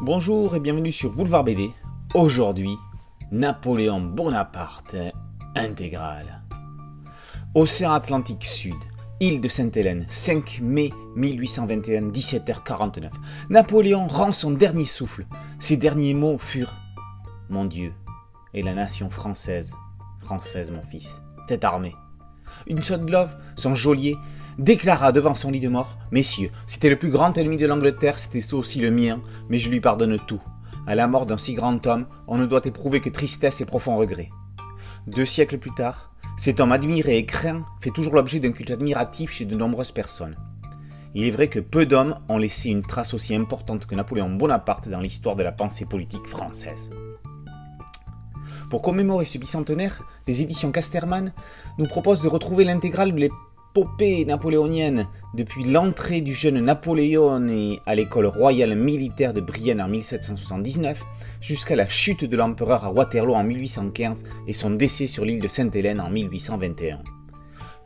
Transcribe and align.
Bonjour 0.00 0.54
et 0.54 0.60
bienvenue 0.60 0.92
sur 0.92 1.10
Boulevard 1.10 1.42
BD. 1.42 1.72
Aujourd'hui, 2.14 2.70
Napoléon 3.32 4.00
Bonaparte 4.00 4.94
intégral. 5.56 6.44
Océan 7.56 7.92
Atlantique 7.92 8.44
Sud, 8.44 8.76
île 9.18 9.40
de 9.40 9.48
Sainte-Hélène, 9.48 10.06
5 10.08 10.60
mai 10.62 10.92
1821, 11.16 12.10
17h49. 12.10 13.10
Napoléon 13.50 14.06
rend 14.06 14.30
son 14.30 14.52
dernier 14.52 14.84
souffle. 14.84 15.26
Ses 15.58 15.76
derniers 15.76 16.14
mots 16.14 16.38
furent 16.38 16.76
Mon 17.48 17.64
Dieu 17.64 17.92
et 18.54 18.62
la 18.62 18.74
nation 18.74 19.10
française, 19.10 19.72
française 20.20 20.70
mon 20.70 20.82
fils, 20.82 21.20
tête 21.48 21.64
armée. 21.64 21.96
Une 22.68 22.80
love, 23.08 23.36
son 23.56 23.74
geôlier, 23.74 24.16
déclara 24.58 25.12
devant 25.12 25.34
son 25.34 25.50
lit 25.50 25.60
de 25.60 25.68
mort 25.68 25.96
Messieurs, 26.10 26.50
c'était 26.66 26.90
le 26.90 26.98
plus 26.98 27.10
grand 27.10 27.36
ennemi 27.38 27.56
de 27.56 27.66
l'Angleterre, 27.66 28.18
c'était 28.18 28.54
aussi 28.54 28.80
le 28.80 28.90
mien, 28.90 29.20
mais 29.48 29.58
je 29.58 29.70
lui 29.70 29.80
pardonne 29.80 30.18
tout. 30.26 30.40
À 30.86 30.94
la 30.94 31.06
mort 31.06 31.26
d'un 31.26 31.38
si 31.38 31.54
grand 31.54 31.86
homme, 31.86 32.06
on 32.26 32.36
ne 32.36 32.46
doit 32.46 32.64
éprouver 32.64 33.00
que 33.00 33.10
tristesse 33.10 33.60
et 33.60 33.66
profond 33.66 33.96
regret. 33.96 34.30
Deux 35.06 35.26
siècles 35.26 35.58
plus 35.58 35.74
tard, 35.74 36.12
cet 36.36 36.60
homme 36.60 36.72
admiré 36.72 37.18
et 37.18 37.26
craint 37.26 37.64
fait 37.80 37.90
toujours 37.90 38.14
l'objet 38.14 38.40
d'un 38.40 38.52
culte 38.52 38.70
admiratif 38.70 39.30
chez 39.30 39.44
de 39.44 39.56
nombreuses 39.56 39.92
personnes. 39.92 40.36
Il 41.14 41.24
est 41.24 41.30
vrai 41.30 41.48
que 41.48 41.60
peu 41.60 41.86
d'hommes 41.86 42.18
ont 42.28 42.38
laissé 42.38 42.70
une 42.70 42.82
trace 42.82 43.14
aussi 43.14 43.34
importante 43.34 43.86
que 43.86 43.94
Napoléon 43.94 44.30
Bonaparte 44.30 44.88
dans 44.88 45.00
l'histoire 45.00 45.36
de 45.36 45.42
la 45.42 45.52
pensée 45.52 45.86
politique 45.86 46.26
française. 46.26 46.90
Pour 48.70 48.82
commémorer 48.82 49.24
ce 49.24 49.38
bicentenaire, 49.38 50.02
les 50.26 50.42
éditions 50.42 50.70
Casterman 50.70 51.32
nous 51.78 51.86
proposent 51.86 52.20
de 52.20 52.28
retrouver 52.28 52.64
l'intégrale 52.64 53.14
de 53.14 53.30
l'épopée 53.78 54.24
napoléonienne 54.24 55.06
depuis 55.34 55.62
l'entrée 55.62 56.20
du 56.20 56.34
jeune 56.34 56.58
Napoléon 56.58 57.46
à 57.86 57.94
l'école 57.94 58.26
royale 58.26 58.74
militaire 58.74 59.32
de 59.32 59.40
Brienne 59.40 59.80
en 59.80 59.86
1779 59.86 61.04
jusqu'à 61.40 61.76
la 61.76 61.88
chute 61.88 62.24
de 62.24 62.36
l'empereur 62.36 62.84
à 62.84 62.90
Waterloo 62.90 63.34
en 63.34 63.44
1815 63.44 64.24
et 64.48 64.52
son 64.52 64.70
décès 64.70 65.06
sur 65.06 65.24
l'île 65.24 65.40
de 65.40 65.46
Sainte-Hélène 65.46 66.00
en 66.00 66.10
1821. 66.10 66.98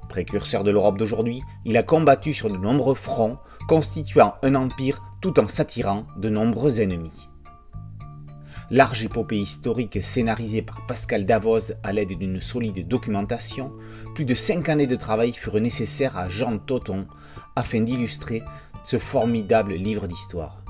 Précurseur 0.08 0.64
de 0.64 0.70
l'Europe 0.70 0.96
d'aujourd'hui, 0.96 1.42
il 1.66 1.76
a 1.76 1.82
combattu 1.82 2.32
sur 2.32 2.48
de 2.48 2.56
nombreux 2.56 2.94
fronts, 2.94 3.36
constituant 3.68 4.34
un 4.42 4.54
empire 4.54 5.02
tout 5.20 5.38
en 5.40 5.48
s'attirant 5.48 6.06
de 6.16 6.30
nombreux 6.30 6.80
ennemis 6.80 7.31
large 8.70 9.04
épopée 9.04 9.38
historique 9.38 10.02
scénarisée 10.02 10.62
par 10.62 10.86
Pascal 10.86 11.26
Davoz 11.26 11.74
à 11.82 11.92
l'aide 11.92 12.16
d'une 12.18 12.40
solide 12.40 12.86
documentation, 12.86 13.72
plus 14.14 14.24
de 14.24 14.34
cinq 14.34 14.68
années 14.68 14.86
de 14.86 14.96
travail 14.96 15.32
furent 15.32 15.60
nécessaires 15.60 16.16
à 16.16 16.28
Jean 16.28 16.58
Toton 16.58 17.06
afin 17.56 17.80
d'illustrer 17.80 18.42
ce 18.84 18.98
formidable 18.98 19.74
livre 19.74 20.06
d'histoire. 20.06 20.62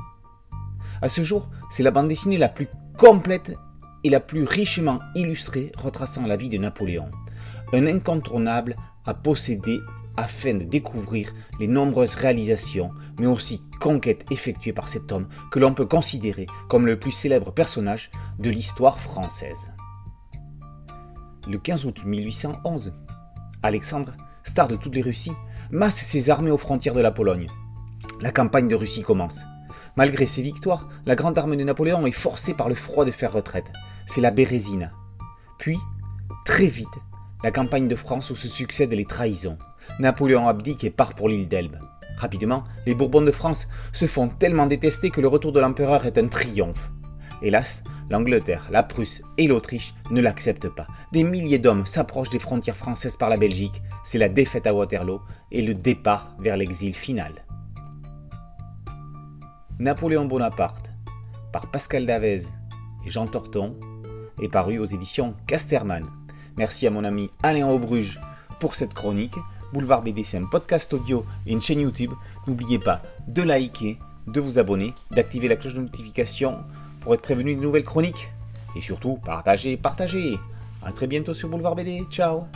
À 1.00 1.08
ce 1.08 1.22
jour, 1.22 1.48
c'est 1.70 1.82
la 1.82 1.90
bande 1.90 2.08
dessinée 2.08 2.38
la 2.38 2.48
plus 2.48 2.68
complète 2.96 3.52
et 4.04 4.10
la 4.10 4.20
plus 4.20 4.44
richement 4.44 5.00
illustrée 5.14 5.72
retraçant 5.76 6.26
la 6.26 6.36
vie 6.36 6.48
de 6.48 6.58
Napoléon, 6.58 7.10
un 7.72 7.86
incontournable 7.86 8.76
à 9.04 9.14
posséder 9.14 9.80
afin 10.16 10.55
de 10.55 10.64
découvrir 10.64 11.32
les 11.58 11.66
nombreuses 11.66 12.14
réalisations, 12.14 12.91
mais 13.18 13.27
aussi 13.27 13.62
conquêtes 13.80 14.24
effectuées 14.30 14.72
par 14.72 14.88
cet 14.88 15.10
homme 15.12 15.28
que 15.50 15.58
l'on 15.58 15.74
peut 15.74 15.86
considérer 15.86 16.46
comme 16.69 16.86
le 16.86 16.98
plus 16.98 17.10
célèbre 17.10 17.52
personnage 17.52 18.10
de 18.38 18.50
l'histoire 18.50 19.00
française. 19.00 19.72
Le 21.48 21.58
15 21.58 21.86
août 21.86 22.04
1811, 22.04 22.92
Alexandre, 23.62 24.12
star 24.44 24.69
de 24.69 24.77
toutes 24.77 24.94
les 24.94 25.02
Russies, 25.02 25.32
masse 25.70 25.96
ses 25.96 26.30
armées 26.30 26.50
aux 26.50 26.58
frontières 26.58 26.94
de 26.94 27.00
la 27.00 27.10
Pologne. 27.10 27.48
La 28.20 28.30
campagne 28.30 28.69
de 28.69 28.74
Russie 28.74 29.02
commence. 29.02 29.41
Malgré 29.97 30.26
ses 30.26 30.42
victoires, 30.42 30.88
la 31.04 31.16
grande 31.16 31.36
armée 31.36 31.56
de 31.56 31.64
Napoléon 31.64 32.06
est 32.06 32.12
forcée 32.12 32.54
par 32.54 32.69
le 32.69 32.74
froid 32.74 33.04
de 33.04 33.10
faire 33.10 33.32
retraite. 33.32 33.70
C'est 34.06 34.20
la 34.20 34.31
Bérésina. 34.31 34.92
Puis, 35.58 35.78
très 36.44 36.66
vite, 36.66 36.88
la 37.42 37.50
campagne 37.50 37.88
de 37.88 37.97
France 37.97 38.31
où 38.31 38.37
se 38.37 38.48
succèdent 38.48 38.92
les 38.92 39.04
trahisons. 39.04 39.58
Napoléon 39.98 40.48
abdique 40.48 40.84
et 40.84 40.91
part 40.91 41.15
pour 41.15 41.28
l'île 41.28 41.48
d'Elbe. 41.48 41.76
Rapidement, 42.19 42.65
les 42.87 42.94
Bourbons 42.94 43.22
de 43.22 43.32
France 43.32 43.69
se 43.93 44.06
font 44.06 44.28
tellement 44.28 44.66
détester 44.66 45.10
que 45.10 45.20
le 45.20 45.28
retour 45.28 45.53
de 45.53 45.60
l'empereur 45.60 46.06
est 46.06 46.19
un 46.19 46.28
triomphe. 46.28 46.91
Hélas, 47.43 47.82
l'Angleterre, 48.10 48.69
la 48.70 48.82
Prusse 48.82 49.22
et 49.38 49.48
l'Autriche 49.48 49.94
ne 50.10 50.20
l'acceptent 50.20 50.69
pas. 50.69 50.87
Des 51.12 51.25
milliers 51.25 51.59
d'hommes 51.59 51.87
s'approchent 51.87 52.31
des 52.31 52.38
frontières 52.38 52.76
françaises 52.76 53.16
par 53.16 53.28
la 53.28 53.37
Belgique. 53.37 53.82
C'est 54.04 54.19
la 54.19 54.28
défaite 54.28 54.66
à 54.66 54.75
Waterloo 54.75 55.20
et 55.50 55.62
le 55.62 55.75
départ 55.75 56.37
vers 56.38 56.56
l'exil 56.56 56.94
final. 56.94 57.44
Napoléon 59.78 60.26
Bonaparte, 60.26 60.93
par 61.53 61.70
Pascal 61.70 62.06
Davez 62.06 62.43
et 63.04 63.10
Jean 63.10 63.26
Torton, 63.26 63.75
est 64.41 64.49
paru 64.49 64.78
aux 64.78 64.84
éditions 64.84 65.34
Casterman. 65.47 66.06
Merci 66.56 66.87
à 66.87 66.91
mon 66.91 67.03
ami 67.03 67.31
Alain 67.43 67.69
Aubruge 67.69 68.20
pour 68.60 68.75
cette 68.76 68.94
chronique. 68.94 69.34
Boulevard 69.72 70.03
BD, 70.03 70.25
c'est 70.25 70.38
un 70.38 70.44
podcast 70.44 70.93
audio 70.93 71.25
et 71.47 71.53
une 71.53 71.62
chaîne 71.62 71.81
YouTube. 71.81 72.12
N'oubliez 72.47 72.78
pas 72.78 73.03
de 73.27 73.43
liker, 73.43 73.99
de 74.27 74.41
vous 74.41 74.59
abonner, 74.59 74.94
d'activer 75.10 75.49
la 75.49 75.56
cloche 75.56 75.75
de 75.75 75.81
notification 75.81 76.59
pour 77.00 77.15
être 77.15 77.22
prévenu 77.22 77.55
de 77.55 77.60
nouvelles 77.60 77.84
chroniques. 77.84 78.28
Et 78.77 78.81
surtout, 78.81 79.19
partagez, 79.25 79.77
partagez. 79.77 80.38
A 80.84 80.93
très 80.93 81.06
bientôt 81.06 81.34
sur 81.34 81.49
Boulevard 81.49 81.75
BD. 81.75 82.05
Ciao 82.11 82.47